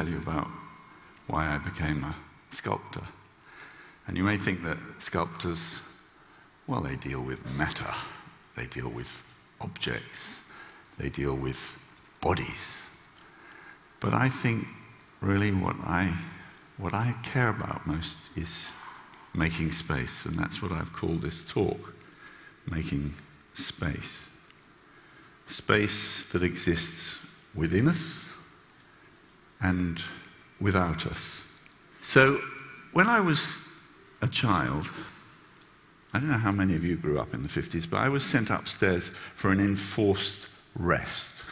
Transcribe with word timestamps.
tell 0.00 0.08
you 0.08 0.18
about 0.18 0.48
why 1.26 1.54
I 1.54 1.58
became 1.58 2.02
a 2.04 2.14
sculptor. 2.50 3.02
And 4.06 4.16
you 4.16 4.24
may 4.24 4.38
think 4.38 4.62
that 4.62 4.78
sculptors, 4.98 5.80
well, 6.66 6.80
they 6.80 6.96
deal 6.96 7.20
with 7.20 7.38
matter, 7.58 7.92
they 8.56 8.66
deal 8.66 8.88
with 8.88 9.22
objects, 9.60 10.42
they 10.96 11.10
deal 11.10 11.34
with 11.34 11.76
bodies. 12.22 12.78
But 14.00 14.14
I 14.14 14.30
think 14.30 14.68
really 15.20 15.52
what 15.52 15.76
I, 15.82 16.16
what 16.78 16.94
I 16.94 17.16
care 17.22 17.50
about 17.50 17.86
most 17.86 18.16
is 18.34 18.68
making 19.34 19.72
space, 19.72 20.24
and 20.24 20.38
that's 20.38 20.62
what 20.62 20.72
I've 20.72 20.94
called 20.94 21.20
this 21.20 21.44
talk 21.44 21.92
making 22.70 23.12
space. 23.52 24.22
Space 25.46 26.24
that 26.32 26.42
exists 26.42 27.16
within 27.54 27.86
us 27.86 28.24
and 29.60 30.02
without 30.60 31.06
us. 31.06 31.42
So, 32.00 32.40
when 32.92 33.06
I 33.06 33.20
was 33.20 33.58
a 34.20 34.28
child, 34.28 34.90
I 36.12 36.18
don't 36.18 36.30
know 36.30 36.38
how 36.38 36.52
many 36.52 36.74
of 36.74 36.84
you 36.84 36.96
grew 36.96 37.20
up 37.20 37.34
in 37.34 37.42
the 37.42 37.48
50s, 37.48 37.88
but 37.88 37.98
I 37.98 38.08
was 38.08 38.24
sent 38.24 38.50
upstairs 38.50 39.10
for 39.36 39.52
an 39.52 39.60
enforced 39.60 40.48
rest. 40.74 41.44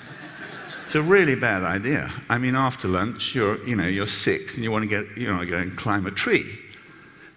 it's 0.84 0.94
a 0.94 1.02
really 1.02 1.34
bad 1.34 1.64
idea. 1.64 2.12
I 2.28 2.38
mean, 2.38 2.54
after 2.54 2.86
lunch, 2.86 3.34
you're, 3.34 3.62
you 3.66 3.74
know, 3.74 3.86
you're 3.86 4.06
six 4.06 4.54
and 4.54 4.62
you 4.62 4.70
want 4.70 4.82
to 4.82 4.88
get, 4.88 5.16
you 5.16 5.32
know, 5.32 5.44
go 5.44 5.56
and 5.56 5.76
climb 5.76 6.06
a 6.06 6.12
tree. 6.12 6.58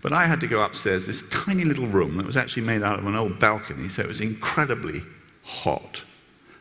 But 0.03 0.13
I 0.13 0.27
had 0.27 0.41
to 0.41 0.47
go 0.47 0.61
upstairs, 0.61 1.05
this 1.05 1.23
tiny 1.29 1.63
little 1.63 1.87
room 1.87 2.17
that 2.17 2.25
was 2.25 2.35
actually 2.35 2.63
made 2.63 2.83
out 2.83 2.99
of 2.99 3.07
an 3.07 3.15
old 3.15 3.39
balcony, 3.39 3.89
so 3.89 4.01
it 4.01 4.07
was 4.07 4.19
incredibly 4.19 5.01
hot, 5.43 6.03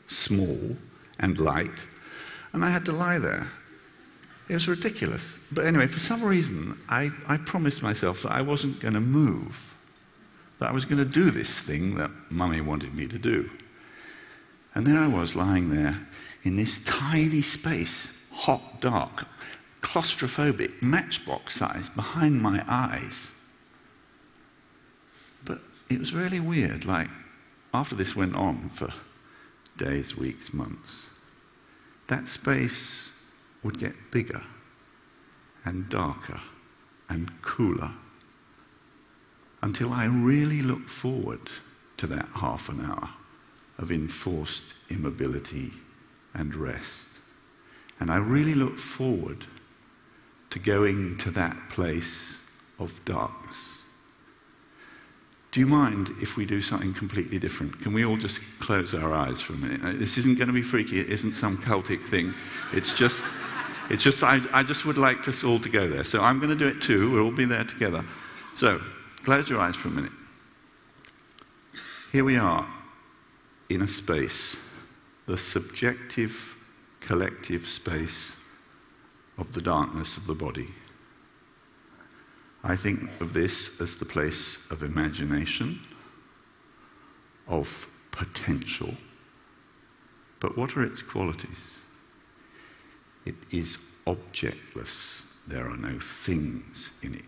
small, 0.06 0.77
and 1.18 1.38
light. 1.38 1.70
And 2.53 2.64
I 2.64 2.70
had 2.70 2.84
to 2.86 2.92
lie 2.92 3.19
there. 3.19 3.50
It 4.48 4.55
was 4.55 4.69
ridiculous. 4.69 5.41
But 5.50 5.64
anyway, 5.64 5.86
for 5.86 6.00
some 6.00 6.22
reason, 6.22 6.78
I, 6.89 7.11
I 7.27 7.39
promised 7.39 7.83
myself 7.83 8.22
that 8.22 8.33
I 8.33 8.42
wasn't 8.42 8.81
going 8.81 8.95
to 8.95 9.00
move, 9.00 9.75
that 10.58 10.69
I 10.69 10.73
was 10.73 10.84
going 10.84 10.98
to 10.98 11.11
do 11.11 11.30
this 11.30 11.61
thing 11.61 11.97
that 11.97 12.11
Mummy 12.30 12.61
wanted 12.61 12.95
me 12.95 13.06
to 13.08 13.19
do. 13.19 13.50
And 14.75 14.86
there 14.86 14.98
I 14.98 15.06
was 15.06 15.34
lying 15.34 15.70
there 15.70 16.06
in 16.42 16.56
this 16.56 16.80
tiny 16.84 17.42
space, 17.42 18.11
hot, 18.30 18.80
dark, 18.80 19.27
claustrophobic, 19.80 20.83
matchbox 20.83 21.56
size, 21.56 21.89
behind 21.91 22.42
my 22.42 22.64
eyes. 22.67 23.30
But 25.45 25.61
it 25.89 25.98
was 25.98 26.12
really 26.12 26.41
weird. 26.41 26.84
Like, 26.84 27.08
after 27.73 27.95
this 27.95 28.17
went 28.17 28.34
on 28.34 28.69
for 28.70 28.92
days, 29.77 30.17
weeks, 30.17 30.53
months, 30.53 31.03
that 32.08 32.28
space 32.28 33.11
would 33.62 33.78
get 33.78 34.11
bigger 34.11 34.42
and 35.64 35.89
darker 35.89 36.41
and 37.08 37.31
cooler 37.42 37.92
until 39.62 39.92
I 39.92 40.06
really 40.06 40.61
look 40.61 40.89
forward 40.89 41.50
to 41.98 42.06
that 42.08 42.28
half 42.34 42.69
an 42.69 42.84
hour 42.84 43.11
of 43.78 43.92
enforced 43.92 44.75
immobility 44.89 45.73
and 46.34 46.55
rest. 46.55 47.08
And 48.00 48.11
I 48.11 48.17
really 48.17 48.55
look 48.55 48.78
forward 48.78 49.47
to 50.50 50.58
going 50.58 51.17
to 51.19 51.30
that 51.30 51.69
place 51.69 52.39
of 52.78 53.05
darkness. 53.05 53.58
Do 55.53 55.61
you 55.61 55.67
mind 55.67 56.14
if 56.22 56.39
we 56.39 56.47
do 56.47 56.62
something 56.62 56.95
completely 56.95 57.39
different? 57.39 57.78
Can 57.83 57.92
we 57.92 58.06
all 58.06 58.17
just 58.17 58.41
close 58.58 58.95
our 58.95 59.13
eyes 59.13 59.42
for 59.42 59.52
a 59.52 59.57
minute? 59.57 59.85
Uh, 59.85 59.92
this 59.92 60.17
isn't 60.17 60.39
going 60.39 60.46
to 60.46 60.55
be 60.55 60.63
freaky. 60.63 60.98
It 60.98 61.08
isn't 61.08 61.36
some 61.36 61.58
cultic 61.58 62.02
thing. 62.07 62.33
It's 62.73 62.95
just, 62.95 63.23
it's 63.91 64.02
just 64.02 64.23
I, 64.23 64.41
I 64.51 64.62
just 64.62 64.86
would 64.86 64.96
like 64.96 65.29
us 65.29 65.45
all 65.45 65.61
to 65.61 65.68
go 65.68 65.86
there. 65.86 66.05
So 66.05 66.23
I'm 66.23 66.39
going 66.39 66.48
to 66.51 66.57
do 66.57 66.68
it 66.68 66.80
too. 66.80 67.11
We'll 67.11 67.24
all 67.24 67.30
be 67.30 67.45
there 67.45 67.64
together. 67.64 68.02
So 68.55 68.80
close 69.24 69.51
your 69.51 69.61
eyes 69.61 69.77
for 69.77 69.89
a 69.89 69.91
minute. 69.91 70.12
Here 72.12 72.24
we 72.24 72.39
are 72.39 72.67
in 73.68 73.83
a 73.83 73.89
space, 73.89 74.57
the 75.27 75.36
subjective, 75.36 76.57
collective 77.01 77.68
space 77.68 78.33
of 79.36 79.52
the 79.52 79.61
darkness 79.61 80.17
of 80.17 80.27
the 80.27 80.35
body. 80.35 80.68
I 82.64 82.77
think 82.77 83.11
of 83.20 83.33
this 83.33 83.70
as 83.80 83.96
the 83.96 84.05
place 84.05 84.58
of 84.70 84.83
imagination, 84.83 85.80
of 87.48 87.89
potential. 88.12 88.95
But 90.39 90.56
what 90.56 90.77
are 90.77 90.83
its 90.83 91.02
qualities? 91.02 91.58
It 93.24 93.34
is 93.50 93.78
objectless. 94.06 95.23
There 95.46 95.67
are 95.68 95.77
no 95.77 95.98
things 95.98 96.92
in 97.02 97.14
it. 97.14 97.24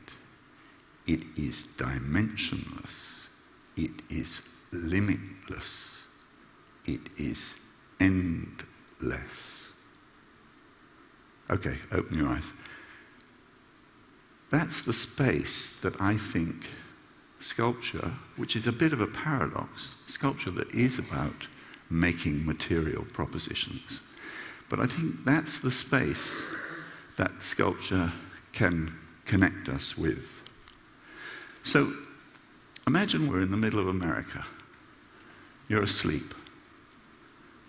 It 1.07 1.25
is 1.37 1.67
dimensionless. 1.77 3.27
It 3.77 4.03
is 4.09 4.41
limitless. 4.73 5.89
It 6.87 7.01
is 7.17 7.57
endless. 8.01 8.63
Okay, 11.51 11.79
open 11.93 12.17
your 12.17 12.29
eyes. 12.29 12.53
That's 14.55 14.83
the 14.83 14.93
space 14.93 15.73
that 15.83 16.01
I 16.01 16.17
think 16.17 16.69
sculpture, 17.41 18.13
which 18.37 18.55
is 18.55 18.69
a 18.69 18.73
bit 18.73 18.93
of 18.93 19.01
a 19.01 19.07
paradox, 19.09 19.97
sculpture 20.07 20.53
that 20.53 20.73
is 20.73 20.97
about 20.97 21.49
making 21.91 22.47
material 22.47 23.05
propositions. 23.13 23.99
But 24.71 24.79
I 24.79 24.87
think 24.87 25.25
that's 25.25 25.59
the 25.59 25.73
space 25.73 26.41
that 27.17 27.43
sculpture 27.43 28.13
can 28.53 28.97
connect 29.25 29.69
us 29.69 29.99
with. 29.99 30.25
So 31.65 31.93
imagine 32.87 33.29
we're 33.29 33.43
in 33.43 33.51
the 33.51 33.57
middle 33.57 33.81
of 33.81 33.89
America. 33.89 34.47
You're 35.67 35.83
asleep. 35.83 36.33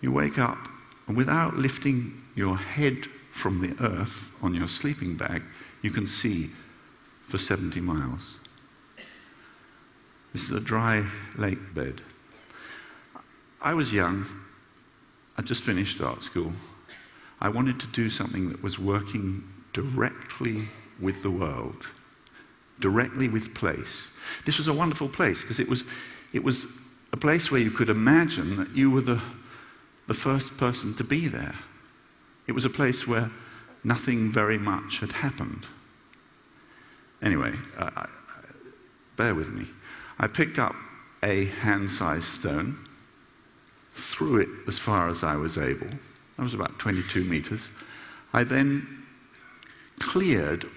You 0.02 0.12
wake 0.12 0.38
up, 0.38 0.68
and 1.08 1.18
without 1.18 1.58
lifting 1.58 2.22
your 2.36 2.58
head 2.58 3.08
from 3.32 3.62
the 3.62 3.76
earth 3.84 4.32
on 4.40 4.54
your 4.54 4.68
sleeping 4.68 5.16
bag, 5.16 5.42
you 5.82 5.90
can 5.90 6.06
see 6.06 6.52
for 7.28 7.38
70 7.38 7.80
miles. 7.82 8.38
This 10.34 10.44
is 10.44 10.52
a 10.52 10.60
dry 10.60 11.10
lake 11.38 11.74
bed. 11.74 12.02
I 13.62 13.74
was 13.74 13.94
young. 13.94 14.26
I 15.38 15.42
just 15.42 15.64
finished 15.64 16.02
art 16.02 16.24
school. 16.24 16.54
I 17.40 17.50
wanted 17.50 17.80
to 17.80 17.88
do 17.88 18.10
something 18.10 18.50
that 18.50 18.62
was 18.62 18.80
working 18.80 19.44
directly 19.74 20.70
with 21.00 21.24
the 21.24 21.32
world, 21.32 21.86
directly 22.80 23.28
with 23.28 23.54
place. 23.54 24.08
This 24.46 24.58
was 24.58 24.68
a 24.68 24.74
wonderful 24.74 25.10
place 25.10 25.42
because 25.42 25.60
it 25.60 25.68
was, 25.68 25.84
it 26.34 26.44
was 26.44 26.66
a 27.12 27.18
place 27.18 27.52
where 27.52 27.62
you 27.62 27.72
could 27.72 27.90
imagine 27.90 28.58
that 28.58 28.76
you 28.76 28.90
were 28.92 29.02
the, 29.02 29.22
the 30.08 30.14
first 30.14 30.58
person 30.58 30.94
to 30.96 31.04
be 31.04 31.28
there. 31.28 31.56
It 32.48 32.54
was 32.54 32.66
a 32.66 32.70
place 32.70 33.08
where 33.08 33.32
nothing 33.84 34.32
very 34.32 34.58
much 34.58 35.00
had 35.00 35.14
happened. 35.14 35.66
Anyway, 37.22 37.54
uh, 37.78 38.06
bear 39.16 39.34
with 39.34 39.50
me. 39.50 39.68
I 40.20 40.28
picked 40.28 40.60
up 40.60 40.76
a 41.24 41.46
hand 41.46 41.90
sized 41.90 42.26
stone, 42.26 42.80
threw 43.94 44.38
it 44.38 44.50
as 44.68 44.78
far 44.78 45.10
as 45.10 45.24
I 45.24 45.36
was 45.36 45.58
able. 45.58 45.90
That 46.38 46.44
was 46.44 46.54
about 46.54 46.78
22 46.80 47.24
meters. 47.24 47.70
I 48.34 48.44
then 48.44 49.04
cleared 50.00 50.68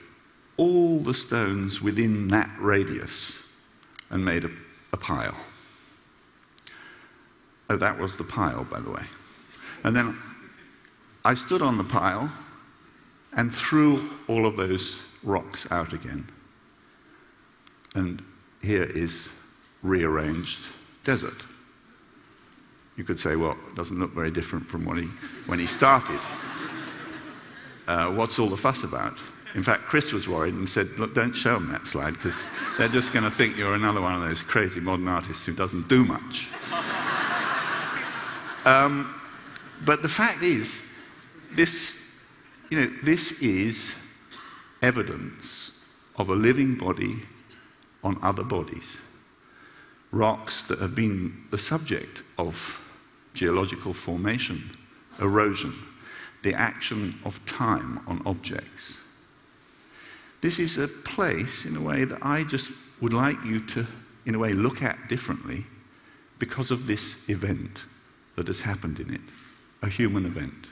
all 0.57 1.01
the 1.01 1.15
stones 1.15 1.81
within 1.81 2.29
that 2.29 2.51
radius 2.59 3.33
and 4.11 4.25
made 4.25 4.45
a, 4.45 4.51
a 4.93 4.97
pile. 4.97 5.37
Oh, 7.71 7.77
that 7.77 7.99
was 7.99 8.17
the 8.17 8.25
pile, 8.25 8.65
by 8.65 8.81
the 8.81 8.91
way. 8.91 9.05
And 9.85 9.95
then 9.95 10.19
I 11.25 11.35
stood 11.35 11.63
on 11.63 11.77
the 11.77 11.85
pile 11.85 12.31
and 13.33 13.55
threw 13.55 14.09
all 14.27 14.47
of 14.47 14.57
those 14.57 14.99
rocks 15.23 15.67
out 15.71 15.93
again. 15.93 16.27
And 17.95 18.23
here 18.63 18.85
is 18.85 19.29
rearranged 19.83 20.61
desert. 21.05 21.43
You 22.97 23.05
could 23.05 23.21
say, 23.21 23.37
well, 23.37 23.57
it 23.69 23.77
doesn't 23.77 23.99
look 23.99 24.13
very 24.13 24.31
different 24.31 24.67
from 24.67 24.85
when 24.85 24.99
he, 24.99 25.09
when 25.47 25.59
he 25.59 25.67
started. 25.67 26.21
Uh, 27.87 28.11
what's 28.11 28.39
all 28.39 28.49
the 28.49 28.57
fuss 28.57 28.83
about? 28.83 29.17
In 29.55 29.63
fact, 29.63 29.85
Chris 29.85 30.13
was 30.13 30.29
worried 30.29 30.55
and 30.55 30.69
said, 30.69 30.99
look, 30.99 31.15
don't 31.15 31.33
show 31.33 31.55
them 31.55 31.71
that 31.71 31.87
slide 31.87 32.15
because 32.15 32.37
they're 32.77 32.89
just 32.89 33.13
going 33.13 33.25
to 33.25 33.31
think 33.31 33.57
you're 33.57 33.75
another 33.75 34.01
one 34.01 34.15
of 34.15 34.29
those 34.29 34.43
crazy 34.43 34.81
modern 34.81 35.09
artists 35.09 35.47
who 35.47 35.53
doesn't 35.53 35.89
do 35.89 36.05
much. 36.05 36.49
um, 38.65 39.15
but 39.85 40.03
the 40.03 40.09
fact 40.09 40.43
is, 40.43 40.83
this, 41.53 41.97
you 42.69 42.81
know, 42.81 42.93
this 43.03 43.33
is 43.41 43.95
evidence 44.83 45.73
of 46.17 46.29
a 46.29 46.35
living 46.35 46.77
body 46.77 47.23
on 48.03 48.19
other 48.23 48.45
bodies. 48.45 48.97
Rocks 50.11 50.67
that 50.69 50.81
have 50.81 50.95
been 50.95 51.45
the 51.51 51.59
subject 51.59 52.23
of 52.39 52.81
geological 53.35 53.93
formation, 53.93 54.77
erosion. 55.21 55.75
the 56.43 56.55
action 56.55 57.19
of 57.25 57.45
time 57.47 58.01
on 58.07 58.23
objects. 58.25 58.99
This 60.41 60.59
is 60.59 60.79
a 60.79 60.87
place, 60.87 61.65
in 61.65 61.77
a 61.77 61.81
way, 61.81 62.05
that 62.05 62.25
I 62.25 62.45
just 62.45 62.71
would 63.01 63.13
like 63.13 63.43
you 63.45 63.61
to, 63.69 63.87
in 64.25 64.35
a 64.35 64.39
way, 64.39 64.53
look 64.53 64.83
at 64.83 65.09
differently 65.09 65.67
because 66.39 66.71
of 66.71 66.87
this 66.87 67.17
event 67.29 67.85
that 68.37 68.47
has 68.47 68.61
happened 68.61 69.01
in 69.01 69.13
it, 69.13 69.21
a 69.83 69.89
human 69.89 70.25
event. 70.25 70.67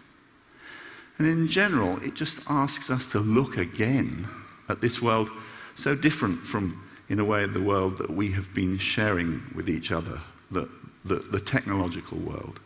And 1.19 1.27
in 1.27 1.49
general, 1.49 2.03
it 2.03 2.15
just 2.15 2.41
asks 2.47 2.91
us 2.91 3.07
to 3.13 3.21
look 3.21 3.57
again 3.57 4.29
at 4.69 4.81
this 4.81 5.01
world 5.01 5.31
so 5.75 5.95
different 5.95 6.41
from, 6.41 6.83
in 7.09 7.19
a 7.19 7.25
way, 7.25 7.47
the 7.47 7.63
world 7.63 7.99
that 7.99 8.11
we 8.11 8.33
have 8.33 8.55
been 8.55 8.79
sharing 8.79 9.43
with 9.55 9.69
each 9.69 9.91
other, 9.91 10.21
the, 10.51 10.69
the, 11.05 11.17
the 11.17 11.41
technological 11.41 12.19
world. 12.19 12.61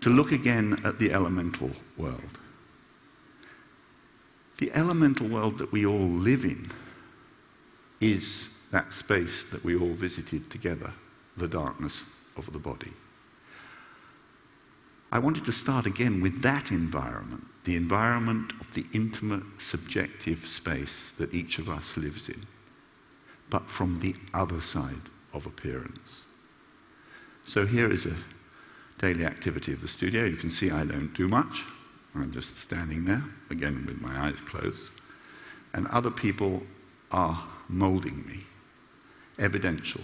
To 0.00 0.10
look 0.10 0.32
again 0.32 0.80
at 0.84 0.98
the 0.98 1.12
elemental 1.12 1.70
world. 1.96 2.38
The 4.58 4.72
elemental 4.72 5.28
world 5.28 5.58
that 5.58 5.72
we 5.72 5.86
all 5.86 6.08
live 6.08 6.44
in 6.44 6.70
is 8.00 8.48
that 8.70 8.92
space 8.92 9.44
that 9.52 9.64
we 9.64 9.76
all 9.76 9.94
visited 9.94 10.50
together, 10.50 10.92
the 11.36 11.48
darkness 11.48 12.02
of 12.36 12.52
the 12.52 12.58
body. 12.58 12.92
I 15.14 15.18
wanted 15.20 15.44
to 15.44 15.52
start 15.52 15.86
again 15.86 16.20
with 16.20 16.42
that 16.42 16.72
environment, 16.72 17.44
the 17.62 17.76
environment 17.76 18.50
of 18.60 18.74
the 18.74 18.84
intimate, 18.92 19.44
subjective 19.58 20.44
space 20.44 21.12
that 21.18 21.32
each 21.32 21.60
of 21.60 21.68
us 21.68 21.96
lives 21.96 22.28
in, 22.28 22.46
but 23.48 23.70
from 23.70 24.00
the 24.00 24.16
other 24.34 24.60
side 24.60 25.08
of 25.32 25.46
appearance. 25.46 26.22
So 27.46 27.64
here 27.64 27.92
is 27.92 28.06
a 28.06 28.16
daily 28.98 29.24
activity 29.24 29.72
of 29.72 29.82
the 29.82 29.88
studio. 29.88 30.24
You 30.24 30.36
can 30.36 30.50
see 30.50 30.72
I 30.72 30.84
don't 30.84 31.14
do 31.14 31.28
much. 31.28 31.62
I'm 32.16 32.32
just 32.32 32.58
standing 32.58 33.04
there, 33.04 33.22
again 33.50 33.84
with 33.86 34.00
my 34.00 34.26
eyes 34.26 34.40
closed. 34.40 34.90
And 35.72 35.86
other 35.88 36.10
people 36.10 36.64
are 37.12 37.46
molding 37.68 38.26
me, 38.26 38.46
evidential, 39.38 40.00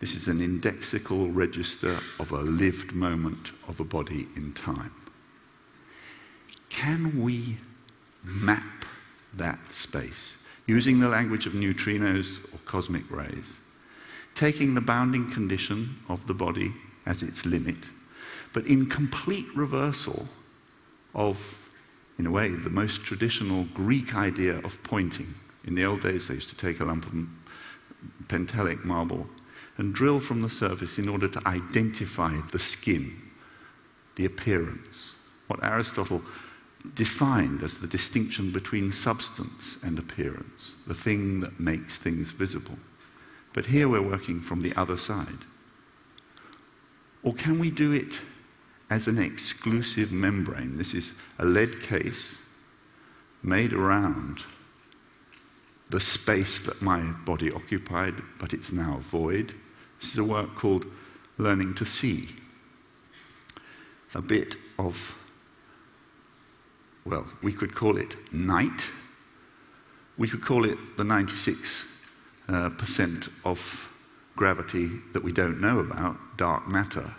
this 0.00 0.14
is 0.14 0.28
an 0.28 0.40
indexical 0.40 1.34
register 1.34 1.96
of 2.20 2.30
a 2.30 2.40
lived 2.40 2.92
moment 2.92 3.52
of 3.66 3.80
a 3.80 3.84
body 3.84 4.28
in 4.36 4.52
time. 4.52 4.92
Can 6.68 7.22
we 7.22 7.58
map 8.22 8.84
that 9.34 9.72
space 9.72 10.36
using 10.66 11.00
the 11.00 11.08
language 11.08 11.46
of 11.46 11.52
neutrinos 11.52 12.40
or 12.52 12.58
cosmic 12.64 13.08
rays, 13.10 13.60
taking 14.34 14.74
the 14.74 14.80
bounding 14.80 15.30
condition 15.30 15.96
of 16.08 16.26
the 16.26 16.34
body 16.34 16.72
as 17.06 17.22
its 17.22 17.46
limit, 17.46 17.76
but 18.52 18.66
in 18.66 18.86
complete 18.86 19.46
reversal 19.54 20.28
of, 21.14 21.58
in 22.18 22.26
a 22.26 22.30
way, 22.30 22.50
the 22.50 22.70
most 22.70 23.02
traditional 23.02 23.64
Greek 23.72 24.14
idea 24.14 24.58
of 24.58 24.82
pointing. 24.82 25.34
In 25.64 25.74
the 25.74 25.84
old 25.84 26.02
days, 26.02 26.28
they 26.28 26.34
used 26.34 26.48
to 26.50 26.56
take 26.56 26.80
a 26.80 26.84
lump 26.84 27.06
of 27.06 27.14
pentelic 28.28 28.84
marble 28.84 29.26
and 29.78 29.94
drill 29.94 30.20
from 30.20 30.42
the 30.42 30.50
surface 30.50 30.98
in 30.98 31.08
order 31.08 31.28
to 31.28 31.48
identify 31.48 32.36
the 32.52 32.58
skin, 32.58 33.20
the 34.16 34.24
appearance, 34.24 35.12
what 35.46 35.62
Aristotle 35.62 36.22
defined 36.94 37.62
as 37.62 37.78
the 37.78 37.86
distinction 37.86 38.52
between 38.52 38.92
substance 38.92 39.78
and 39.82 39.98
appearance, 39.98 40.74
the 40.86 40.94
thing 40.94 41.40
that 41.40 41.58
makes 41.58 41.98
things 41.98 42.32
visible. 42.32 42.78
But 43.52 43.66
here 43.66 43.88
we're 43.88 44.02
working 44.02 44.40
from 44.40 44.62
the 44.62 44.74
other 44.76 44.96
side. 44.96 45.44
Or 47.22 47.34
can 47.34 47.58
we 47.58 47.70
do 47.70 47.92
it 47.92 48.20
as 48.88 49.08
an 49.08 49.18
exclusive 49.18 50.12
membrane? 50.12 50.76
This 50.76 50.94
is 50.94 51.12
a 51.38 51.44
lead 51.44 51.82
case 51.82 52.36
made 53.42 53.72
around 53.72 54.40
the 55.88 56.00
space 56.00 56.60
that 56.60 56.82
my 56.82 57.00
body 57.00 57.50
occupied, 57.50 58.14
but 58.38 58.52
it's 58.52 58.72
now 58.72 59.00
void. 59.08 59.54
This 60.00 60.12
is 60.12 60.18
a 60.18 60.24
work 60.24 60.54
called 60.54 60.86
Learning 61.38 61.74
to 61.74 61.84
See. 61.84 62.28
A 64.14 64.22
bit 64.22 64.56
of, 64.78 65.16
well, 67.04 67.26
we 67.42 67.52
could 67.52 67.74
call 67.74 67.96
it 67.96 68.32
night. 68.32 68.90
We 70.16 70.28
could 70.28 70.42
call 70.42 70.64
it 70.64 70.78
the 70.96 71.04
96 71.04 71.84
uh, 72.48 72.70
percent 72.70 73.28
of 73.44 73.90
gravity 74.36 74.90
that 75.12 75.24
we 75.24 75.32
don't 75.32 75.60
know 75.60 75.80
about, 75.80 76.16
dark 76.36 76.68
matter, 76.68 77.14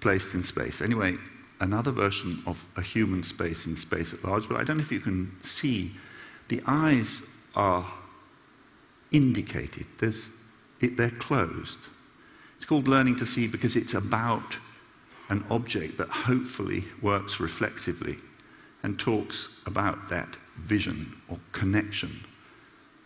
placed 0.00 0.34
in 0.34 0.42
space. 0.42 0.80
Anyway, 0.80 1.16
another 1.60 1.90
version 1.90 2.42
of 2.46 2.66
a 2.76 2.82
human 2.82 3.22
space 3.22 3.66
in 3.66 3.76
space 3.76 4.12
at 4.12 4.24
large, 4.24 4.48
but 4.48 4.58
I 4.58 4.64
don't 4.64 4.78
know 4.78 4.82
if 4.82 4.92
you 4.92 5.00
can 5.00 5.36
see. 5.42 5.92
The 6.48 6.62
eyes 6.66 7.22
are 7.54 7.90
indicated. 9.10 9.86
There's 9.98 10.28
it, 10.82 10.96
they're 10.96 11.10
closed. 11.10 11.78
It's 12.56 12.66
called 12.66 12.86
learning 12.86 13.16
to 13.16 13.26
see 13.26 13.46
because 13.46 13.76
it's 13.76 13.94
about 13.94 14.56
an 15.28 15.44
object 15.50 15.96
that 15.98 16.08
hopefully 16.08 16.84
works 17.00 17.40
reflexively 17.40 18.18
and 18.82 18.98
talks 18.98 19.48
about 19.64 20.08
that 20.08 20.36
vision 20.58 21.16
or 21.28 21.38
connection 21.52 22.26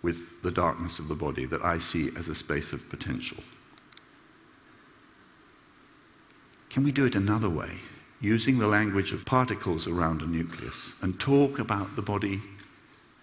with 0.03 0.43
the 0.43 0.51
darkness 0.51 0.99
of 0.99 1.09
the 1.09 1.15
body 1.15 1.45
that 1.45 1.65
I 1.65 1.79
see 1.79 2.11
as 2.17 2.29
a 2.29 2.35
space 2.35 2.73
of 2.73 2.89
potential. 2.89 3.39
Can 6.69 6.85
we 6.85 6.93
do 6.93 7.07
it 7.07 7.15
another 7.15 7.49
way, 7.49 7.81
using 8.21 8.59
the 8.59 8.67
language 8.67 9.13
of 9.13 9.25
particles 9.25 9.87
around 9.87 10.23
a 10.23 10.27
nucleus, 10.27 10.95
and 11.01 11.19
talk 11.19 11.59
about 11.59 11.97
the 11.97 12.03
body 12.03 12.43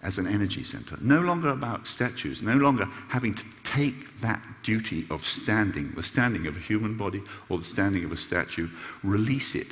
as 0.04 0.18
an 0.18 0.28
energy 0.28 0.62
center. 0.62 0.98
No 1.00 1.20
longer 1.20 1.48
about 1.48 1.86
statues, 1.86 2.42
no 2.42 2.56
longer 2.56 2.86
having 3.08 3.34
to 3.34 3.44
take 3.64 4.20
that 4.20 4.40
duty 4.62 5.06
of 5.10 5.24
standing, 5.24 5.92
the 5.92 6.02
standing 6.02 6.46
of 6.46 6.56
a 6.56 6.60
human 6.60 6.96
body 6.96 7.22
or 7.48 7.58
the 7.58 7.64
standing 7.64 8.04
of 8.04 8.12
a 8.12 8.16
statue, 8.16 8.68
release 9.02 9.54
it. 9.54 9.68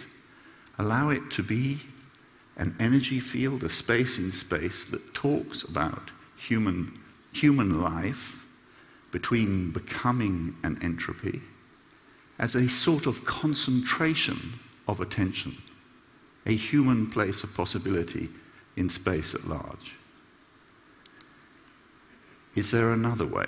Allow 0.78 1.10
it 1.10 1.30
to 1.32 1.42
be 1.42 1.80
an 2.56 2.74
energy 2.80 3.20
field, 3.20 3.62
a 3.62 3.70
space 3.70 4.18
in 4.18 4.32
space 4.32 4.86
that 4.86 5.14
talks 5.14 5.62
about 5.62 6.10
human, 6.36 6.98
human 7.32 7.82
life 7.82 8.44
between 9.10 9.70
becoming 9.70 10.56
and 10.62 10.82
entropy 10.82 11.42
as 12.38 12.54
a 12.54 12.68
sort 12.68 13.04
of 13.06 13.24
concentration 13.26 14.54
of 14.88 15.00
attention, 15.00 15.58
a 16.46 16.56
human 16.56 17.06
place 17.06 17.44
of 17.44 17.54
possibility 17.54 18.30
in 18.76 18.88
space 18.88 19.34
at 19.34 19.46
large. 19.46 19.92
Is 22.54 22.70
there 22.70 22.92
another 22.92 23.26
way? 23.26 23.46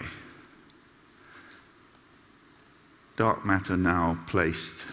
Dark 3.17 3.45
matter 3.45 3.77
now 3.77 4.19
placed 4.27 4.85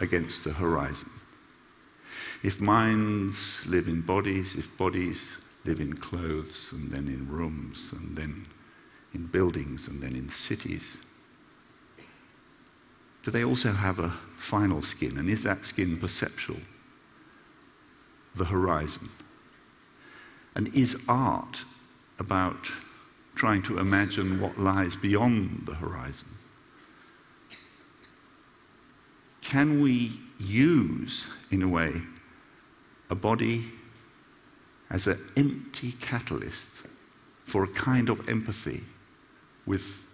against 0.00 0.44
the 0.44 0.52
horizon. 0.52 1.10
If 2.42 2.60
minds 2.60 3.66
live 3.66 3.88
in 3.88 4.02
bodies, 4.02 4.54
if 4.54 4.76
bodies 4.76 5.38
live 5.64 5.80
in 5.80 5.94
clothes, 5.94 6.68
and 6.72 6.90
then 6.90 7.08
in 7.08 7.28
rooms, 7.28 7.92
and 7.92 8.16
then 8.16 8.46
in 9.12 9.26
buildings, 9.26 9.88
and 9.88 10.00
then 10.00 10.14
in 10.14 10.28
cities, 10.28 10.98
do 13.24 13.30
they 13.30 13.44
also 13.44 13.72
have 13.72 13.98
a 13.98 14.10
final 14.34 14.82
skin? 14.82 15.18
And 15.18 15.28
is 15.28 15.42
that 15.42 15.64
skin 15.64 15.98
perceptual? 15.98 16.60
The 18.36 18.46
horizon. 18.46 19.08
And 20.54 20.74
is 20.74 20.96
art 21.08 21.64
about 22.18 22.68
trying 23.38 23.62
to 23.62 23.78
imagine 23.78 24.40
what 24.40 24.58
lies 24.58 24.96
beyond 24.96 25.62
the 25.64 25.74
horizon. 25.74 26.28
Can 29.40 29.80
we 29.80 30.18
use, 30.40 31.24
in 31.48 31.62
a 31.62 31.68
way, 31.68 32.02
a 33.08 33.14
body 33.14 33.70
as 34.90 35.06
an 35.06 35.20
empty 35.36 35.92
catalyst 35.92 36.72
for 37.44 37.62
a 37.62 37.68
kind 37.68 38.10
of 38.10 38.28
empathy 38.28 38.82
with 39.64 40.04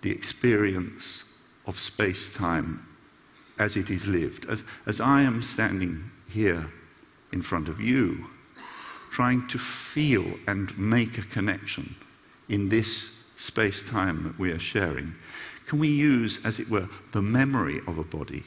the 0.00 0.10
experience 0.10 1.24
of 1.66 1.78
space 1.78 2.32
time 2.32 2.86
as 3.58 3.76
it 3.76 3.90
is 3.90 4.06
lived? 4.06 4.48
As, 4.48 4.64
as 4.86 4.98
I 4.98 5.22
am 5.22 5.42
standing 5.42 6.10
here 6.26 6.72
in 7.32 7.42
front 7.42 7.68
of 7.68 7.80
you, 7.80 8.30
trying 9.10 9.46
to 9.48 9.58
feel 9.58 10.38
and 10.46 10.76
make 10.78 11.18
a 11.18 11.22
connection 11.22 11.96
in 12.50 12.68
this 12.68 13.10
space 13.38 13.80
time 13.80 14.24
that 14.24 14.38
we 14.38 14.50
are 14.50 14.58
sharing, 14.58 15.14
can 15.66 15.78
we 15.78 15.88
use, 15.88 16.40
as 16.44 16.58
it 16.58 16.68
were, 16.68 16.88
the 17.12 17.22
memory 17.22 17.80
of 17.86 17.96
a 17.96 18.04
body, 18.04 18.42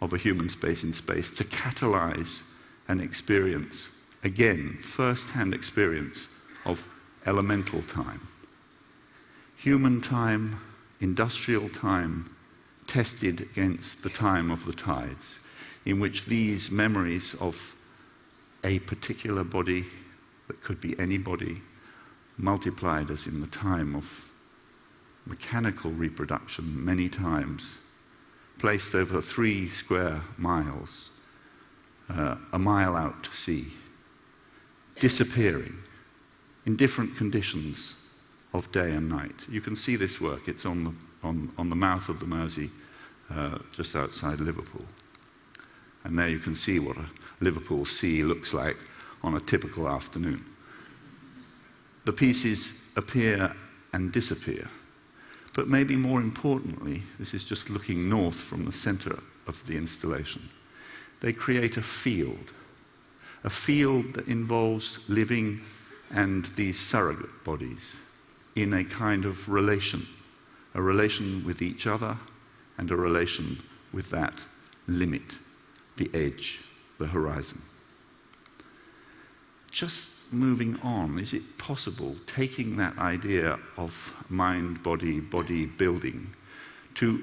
of 0.00 0.12
a 0.12 0.16
human 0.16 0.48
space 0.48 0.84
in 0.84 0.92
space, 0.92 1.30
to 1.32 1.44
catalyze 1.44 2.42
an 2.88 3.00
experience, 3.00 3.90
again, 4.22 4.78
first 4.80 5.30
hand 5.30 5.52
experience 5.52 6.28
of 6.64 6.86
elemental 7.26 7.82
time? 7.82 8.28
Human 9.56 10.00
time, 10.00 10.60
industrial 11.00 11.68
time, 11.68 12.34
tested 12.86 13.40
against 13.42 14.02
the 14.02 14.10
time 14.10 14.50
of 14.50 14.64
the 14.64 14.72
tides. 14.72 15.34
in 15.86 15.98
which 15.98 16.26
these 16.26 16.70
memories 16.70 17.34
of 17.40 17.74
a 18.62 18.78
particular 18.80 19.42
body 19.42 19.86
that 20.46 20.62
could 20.62 20.80
be 20.80 20.98
any 20.98 21.16
body 21.16 21.62
multiplied 22.42 23.10
as 23.10 23.26
in 23.26 23.40
the 23.40 23.46
time 23.46 23.94
of 23.94 24.32
mechanical 25.26 25.90
reproduction 25.90 26.84
many 26.84 27.08
times, 27.08 27.76
placed 28.58 28.94
over 28.94 29.20
three 29.20 29.68
square 29.68 30.22
miles, 30.36 31.10
uh, 32.08 32.36
a 32.52 32.58
mile 32.58 32.96
out 32.96 33.24
to 33.24 33.32
sea, 33.32 33.68
disappearing 34.98 35.78
in 36.66 36.76
different 36.76 37.16
conditions 37.16 37.94
of 38.52 38.70
day 38.72 38.90
and 38.90 39.08
night. 39.08 39.36
You 39.48 39.60
can 39.60 39.76
see 39.76 39.96
this 39.96 40.20
work, 40.20 40.48
it's 40.48 40.66
on 40.66 40.84
the, 40.84 40.92
on, 41.22 41.52
on 41.56 41.70
the 41.70 41.76
mouth 41.76 42.08
of 42.08 42.20
the 42.20 42.26
Mersey, 42.26 42.70
uh, 43.30 43.58
just 43.72 43.94
outside 43.94 44.40
Liverpool. 44.40 44.84
And 46.04 46.18
there 46.18 46.28
you 46.28 46.38
can 46.38 46.54
see 46.54 46.78
what 46.78 46.96
a 46.96 47.06
Liverpool 47.40 47.84
sea 47.84 48.24
looks 48.24 48.52
like 48.52 48.76
on 49.22 49.36
a 49.36 49.40
typical 49.40 49.88
afternoon. 49.88 50.44
The 52.04 52.12
pieces 52.12 52.74
appear 52.96 53.54
and 53.92 54.12
disappear. 54.12 54.68
But 55.54 55.68
maybe 55.68 55.96
more 55.96 56.20
importantly, 56.20 57.02
this 57.18 57.34
is 57.34 57.44
just 57.44 57.70
looking 57.70 58.08
north 58.08 58.36
from 58.36 58.64
the 58.64 58.72
center 58.72 59.18
of 59.46 59.64
the 59.66 59.76
installation. 59.76 60.48
They 61.20 61.32
create 61.32 61.76
a 61.76 61.82
field, 61.82 62.52
a 63.44 63.50
field 63.50 64.14
that 64.14 64.28
involves 64.28 65.00
living 65.08 65.60
and 66.10 66.46
these 66.56 66.78
surrogate 66.78 67.44
bodies 67.44 67.96
in 68.56 68.72
a 68.72 68.84
kind 68.84 69.24
of 69.24 69.48
relation, 69.48 70.06
a 70.74 70.82
relation 70.82 71.44
with 71.44 71.62
each 71.62 71.86
other 71.86 72.16
and 72.78 72.90
a 72.90 72.96
relation 72.96 73.62
with 73.92 74.10
that 74.10 74.34
limit, 74.86 75.22
the 75.96 76.10
edge, 76.14 76.60
the 76.98 77.06
horizon. 77.06 77.62
Just 79.70 80.08
moving 80.32 80.78
on, 80.80 81.18
is 81.18 81.32
it 81.32 81.58
possible, 81.58 82.16
taking 82.26 82.76
that 82.76 82.96
idea 82.98 83.58
of 83.76 84.14
mind, 84.28 84.82
body, 84.82 85.20
body 85.20 85.66
building, 85.66 86.34
to 86.94 87.22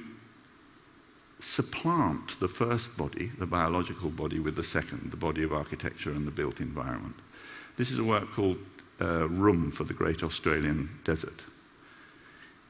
supplant 1.40 2.40
the 2.40 2.48
first 2.48 2.98
body, 2.98 3.32
the 3.38 3.46
biological 3.46 4.10
body, 4.10 4.40
with 4.40 4.56
the 4.56 4.64
second, 4.64 5.12
the 5.12 5.18
body 5.18 5.44
of 5.44 5.54
architecture 5.54 6.12
and 6.12 6.28
the 6.28 6.32
built 6.32 6.60
environment? 6.60 7.16
This 7.78 7.92
is 7.92 8.00
a 8.00 8.04
work 8.04 8.32
called 8.34 8.58
uh, 9.00 9.28
Room 9.28 9.72
for 9.72 9.84
the 9.84 9.94
Great 9.94 10.24
Australian 10.24 10.90
Desert. 11.04 11.42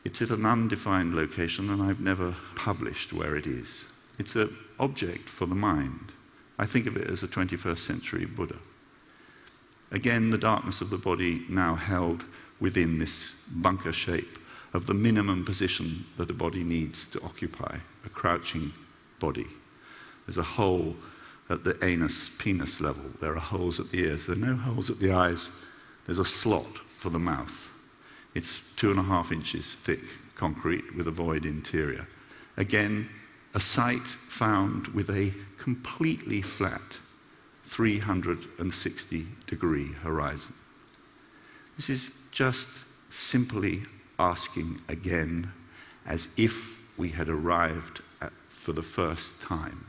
It's 0.03 0.21
at 0.21 0.29
an 0.29 0.45
undefined 0.45 1.15
location, 1.15 1.69
and 1.69 1.81
I've 1.81 1.99
never 1.99 2.35
published 2.55 3.13
where 3.13 3.35
it 3.35 3.47
is. 3.47 3.85
It's 4.19 4.35
an 4.35 4.55
object 4.79 5.29
for 5.29 5.45
the 5.45 5.55
mind. 5.55 6.11
I 6.59 6.65
think 6.65 6.87
of 6.87 6.97
it 6.97 7.09
as 7.09 7.23
a 7.23 7.27
21st 7.27 7.85
century 7.85 8.25
Buddha. 8.25 8.57
Again, 9.91 10.29
the 10.29 10.37
darkness 10.37 10.81
of 10.81 10.89
the 10.89 10.97
body 10.97 11.45
now 11.49 11.75
held 11.75 12.25
within 12.59 12.99
this 12.99 13.33
bunker 13.49 13.93
shape 13.93 14.37
of 14.73 14.85
the 14.85 14.93
minimum 14.93 15.45
position 15.45 16.05
that 16.17 16.29
a 16.29 16.33
body 16.33 16.63
needs 16.63 17.05
to 17.07 17.23
occupy, 17.23 17.77
a 18.05 18.09
crouching 18.09 18.73
body. 19.19 19.47
There's 20.25 20.37
a 20.37 20.43
hole 20.43 20.95
at 21.49 21.63
the 21.63 21.83
anus 21.83 22.29
penis 22.37 22.81
level, 22.81 23.05
there 23.21 23.33
are 23.33 23.39
holes 23.39 23.79
at 23.79 23.91
the 23.91 23.99
ears, 23.99 24.25
there 24.25 24.35
are 24.35 24.39
no 24.39 24.55
holes 24.55 24.89
at 24.89 24.99
the 24.99 25.11
eyes, 25.11 25.49
there's 26.05 26.19
a 26.19 26.25
slot 26.25 26.79
for 26.99 27.09
the 27.09 27.19
mouth. 27.19 27.69
It's 28.35 28.61
two 28.75 28.91
and 28.91 28.99
a 28.99 29.03
half 29.03 29.31
inches 29.31 29.75
thick 29.75 30.01
concrete 30.35 30.95
with 30.95 31.07
a 31.07 31.11
void 31.11 31.45
interior. 31.45 32.07
Again, 32.57 33.09
a 33.53 33.59
site 33.59 34.05
found 34.27 34.89
with 34.89 35.09
a 35.09 35.33
completely 35.57 36.41
flat 36.41 36.97
360 37.67 39.27
degree 39.45 39.91
horizon. 39.91 40.53
This 41.75 41.89
is 41.89 42.11
just 42.31 42.67
simply 43.09 43.83
asking 44.17 44.81
again, 44.87 45.51
as 46.05 46.27
if 46.37 46.81
we 46.97 47.09
had 47.09 47.29
arrived 47.29 48.01
at, 48.21 48.31
for 48.49 48.71
the 48.71 48.81
first 48.81 49.39
time, 49.41 49.85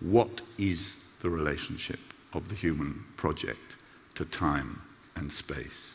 what 0.00 0.42
is 0.58 0.96
the 1.20 1.30
relationship 1.30 1.98
of 2.32 2.48
the 2.48 2.54
human 2.54 3.04
project 3.16 3.76
to 4.14 4.24
time 4.24 4.82
and 5.16 5.32
space? 5.32 5.92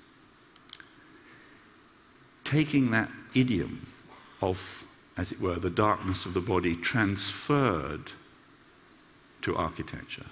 Taking 2.43 2.91
that 2.91 3.11
idiom 3.35 3.87
of, 4.41 4.83
as 5.15 5.31
it 5.31 5.39
were, 5.39 5.59
the 5.59 5.69
darkness 5.69 6.25
of 6.25 6.33
the 6.33 6.41
body 6.41 6.75
transferred 6.75 8.11
to 9.43 9.55
architecture 9.55 10.25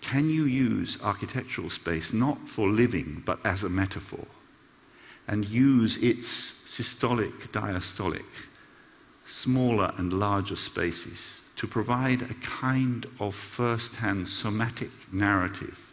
can 0.00 0.28
you 0.28 0.44
use 0.44 0.98
architectural 1.02 1.70
space 1.70 2.12
not 2.12 2.48
for 2.48 2.68
living, 2.68 3.22
but 3.24 3.38
as 3.44 3.62
a 3.62 3.68
metaphor? 3.68 4.26
And 5.28 5.44
use 5.44 5.96
its 5.98 6.52
systolic, 6.66 7.50
diastolic, 7.52 8.24
smaller 9.26 9.92
and 9.96 10.12
larger 10.12 10.56
spaces 10.56 11.40
to 11.56 11.66
provide 11.66 12.22
a 12.22 12.34
kind 12.34 13.06
of 13.20 13.34
first 13.34 13.96
hand 13.96 14.26
somatic 14.26 14.90
narrative 15.12 15.92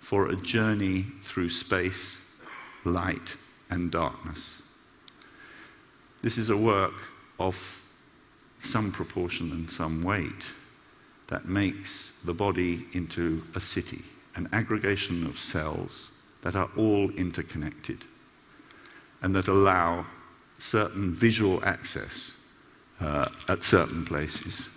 for 0.00 0.28
a 0.28 0.36
journey 0.36 1.06
through 1.22 1.48
space, 1.48 2.18
light, 2.84 3.36
and 3.70 3.90
darkness. 3.90 4.58
This 6.20 6.36
is 6.36 6.50
a 6.50 6.56
work 6.56 6.94
of 7.38 7.82
some 8.62 8.92
proportion 8.92 9.50
and 9.52 9.70
some 9.70 10.02
weight 10.02 10.44
that 11.32 11.48
makes 11.48 12.12
the 12.26 12.34
body 12.34 12.84
into 12.92 13.42
a 13.54 13.60
city, 13.60 14.04
an 14.34 14.46
aggregation 14.52 15.24
of 15.24 15.38
cells 15.38 16.10
that 16.42 16.54
are 16.54 16.68
all 16.76 17.08
interconnected 17.12 18.04
and 19.22 19.34
that 19.34 19.48
allow 19.48 20.04
certain 20.58 21.14
visual 21.14 21.64
access 21.64 22.34
uh, 23.00 23.30
at 23.48 23.62
certain 23.62 24.04
places. 24.04 24.68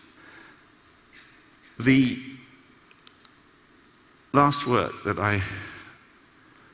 The 1.77 2.21
last 4.31 4.65
work 4.65 4.93
that 5.03 5.19
I 5.19 5.43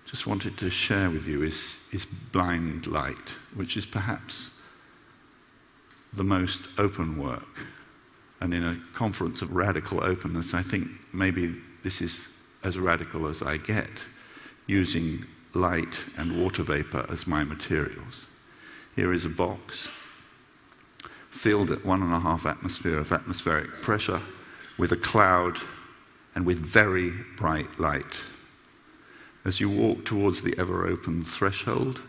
just 0.05 0.27
wanted 0.27 0.59
to 0.59 0.69
share 0.69 1.09
with 1.09 1.25
you 1.25 1.41
is, 1.41 1.81
is 1.91 2.05
Blind 2.31 2.85
Light, 2.85 3.29
which 3.55 3.75
is 3.75 3.87
perhaps 3.87 4.51
the 6.13 6.23
most 6.23 6.67
open 6.77 7.17
work 7.17 7.65
and 8.41 8.53
in 8.53 8.63
a 8.63 8.75
conference 8.93 9.43
of 9.43 9.55
radical 9.55 10.03
openness, 10.03 10.53
I 10.53 10.63
think 10.63 10.87
maybe 11.13 11.55
this 11.83 12.01
is 12.01 12.27
as 12.63 12.77
radical 12.77 13.27
as 13.27 13.41
I 13.41 13.57
get, 13.57 13.89
using 14.65 15.25
light 15.53 16.05
and 16.17 16.41
water 16.41 16.63
vapor 16.63 17.05
as 17.09 17.27
my 17.27 17.43
materials. 17.43 18.25
Here 18.95 19.13
is 19.13 19.25
a 19.25 19.29
box 19.29 19.87
filled 21.29 21.71
at 21.71 21.85
one 21.85 22.01
and 22.01 22.13
a 22.13 22.19
half 22.19 22.45
atmosphere 22.45 22.99
of 22.99 23.11
atmospheric 23.11 23.81
pressure 23.81 24.21
with 24.77 24.91
a 24.91 24.97
cloud 24.97 25.57
and 26.35 26.45
with 26.45 26.57
very 26.57 27.11
bright 27.37 27.79
light. 27.79 28.23
As 29.45 29.59
you 29.59 29.69
walk 29.69 30.05
towards 30.05 30.41
the 30.41 30.55
ever 30.57 30.87
open 30.87 31.21
threshold, 31.21 32.01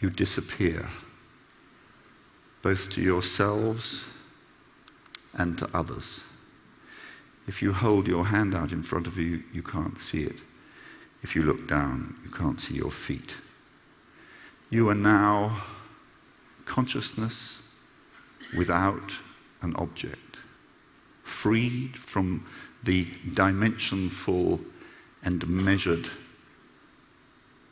you 0.00 0.10
disappear, 0.10 0.88
both 2.62 2.90
to 2.90 3.00
yourselves 3.00 4.04
and 5.34 5.58
to 5.58 5.68
others. 5.74 6.20
If 7.46 7.62
you 7.62 7.72
hold 7.72 8.06
your 8.06 8.26
hand 8.26 8.54
out 8.54 8.72
in 8.72 8.82
front 8.82 9.06
of 9.06 9.18
you, 9.18 9.42
you 9.52 9.62
can't 9.62 9.98
see 9.98 10.22
it. 10.22 10.40
If 11.22 11.34
you 11.34 11.42
look 11.42 11.66
down, 11.68 12.16
you 12.24 12.30
can't 12.30 12.60
see 12.60 12.74
your 12.74 12.90
feet. 12.90 13.34
You 14.70 14.88
are 14.90 14.94
now 14.94 15.62
consciousness 16.64 17.62
without 18.56 19.12
an 19.60 19.74
object, 19.76 20.38
freed 21.22 21.96
from 21.96 22.46
the 22.82 23.08
dimensionful 23.32 24.60
and 25.22 25.46
measured 25.48 26.08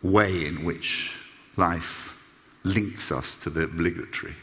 way 0.03 0.47
in 0.47 0.65
which 0.65 1.13
life 1.57 2.17
links 2.63 3.11
us 3.11 3.37
to 3.37 3.51
the 3.51 3.65
obligatory. 3.65 4.37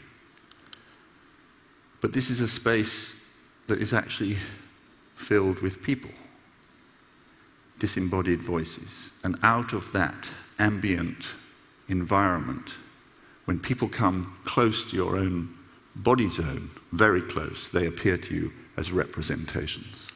But 2.00 2.12
this 2.12 2.30
is 2.30 2.40
a 2.40 2.48
space 2.48 3.14
that 3.66 3.80
is 3.80 3.92
actually 3.92 4.38
filled 5.16 5.60
with 5.60 5.82
people, 5.82 6.10
disembodied 7.78 8.40
voices. 8.40 9.12
And 9.24 9.36
out 9.42 9.72
of 9.72 9.92
that 9.92 10.30
ambient 10.58 11.26
environment, 11.88 12.70
when 13.44 13.58
people 13.58 13.88
come 13.88 14.36
close 14.44 14.84
to 14.90 14.96
your 14.96 15.16
own 15.16 15.54
body 15.96 16.28
zone, 16.28 16.70
very 16.92 17.22
close, 17.22 17.68
they 17.68 17.86
appear 17.86 18.16
to 18.16 18.34
you 18.34 18.52
as 18.76 18.92
representations. 18.92 20.08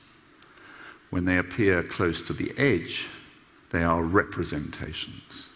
When 1.11 1.25
they 1.25 1.39
appear 1.39 1.83
close 1.83 2.23
to 2.23 2.33
the 2.33 2.53
edge, 2.57 3.09
they 3.71 3.83
are 3.83 4.03
representations. 4.03 5.51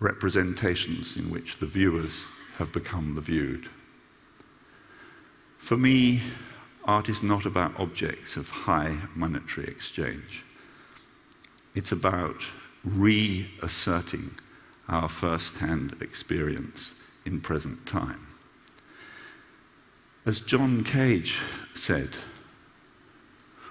Representations 0.00 1.16
in 1.16 1.30
which 1.30 1.58
the 1.58 1.66
viewers 1.66 2.26
have 2.56 2.72
become 2.72 3.14
the 3.14 3.20
viewed. 3.20 3.68
For 5.62 5.76
me, 5.76 6.20
art 6.84 7.08
is 7.08 7.22
not 7.22 7.46
about 7.46 7.78
objects 7.78 8.36
of 8.36 8.50
high 8.50 8.98
monetary 9.14 9.68
exchange. 9.68 10.44
It's 11.72 11.92
about 11.92 12.42
reasserting 12.82 14.32
our 14.88 15.08
first 15.08 15.58
hand 15.58 15.96
experience 16.00 16.96
in 17.24 17.40
present 17.40 17.86
time. 17.86 18.26
As 20.26 20.40
John 20.40 20.82
Cage 20.82 21.38
said, 21.74 22.10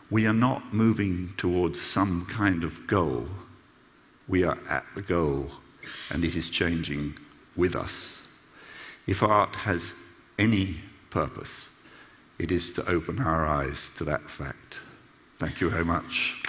we 0.10 0.26
are 0.26 0.34
not 0.34 0.74
moving 0.74 1.34
towards 1.36 1.82
some 1.82 2.26
kind 2.26 2.64
of 2.64 2.88
goal. 2.88 3.28
We 4.30 4.46
are 4.46 4.58
at 4.70 4.86
the 4.96 5.02
goal, 5.02 5.52
and 6.10 6.24
it 6.24 6.38
is 6.38 6.50
changing 6.50 7.18
with 7.58 7.76
us. 7.76 8.18
If 9.06 9.22
art 9.22 9.58
has 9.58 9.94
any 10.40 10.78
purpose, 11.10 11.71
it 12.42 12.52
is 12.52 12.72
to 12.72 12.90
open 12.90 13.20
our 13.20 13.46
eyes 13.46 13.92
to 13.96 14.04
that 14.04 14.28
fact. 14.28 14.80
Thank 15.38 15.62
you 15.62 15.70
very 15.70 15.86
much. 15.86 16.42